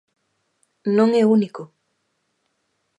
[0.97, 1.63] Non é único.